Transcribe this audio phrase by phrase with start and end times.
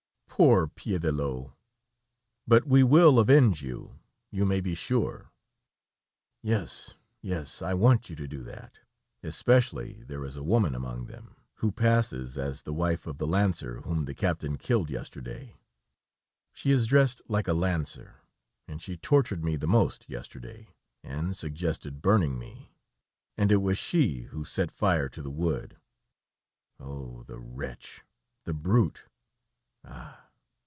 [0.43, 1.53] "Poor Piédelot!
[2.47, 3.99] But we will avenge you,
[4.31, 5.29] you may be sure!"
[6.41, 8.79] "Yes, yes, I want you to do that.
[9.21, 13.81] Especially, there is a woman among them, who passes as the wife of the lancer
[13.81, 15.53] whom the captain killed yesterday.
[16.53, 18.15] She is dressed like a lancer,
[18.67, 20.69] and she tortured me the most yesterday,
[21.03, 22.73] and suggested burning me,
[23.37, 25.77] and it was she who set fire to the wood.
[26.79, 27.21] Oh!
[27.27, 28.03] the wretch,
[28.45, 29.05] the brute....
[29.83, 30.17] Ah!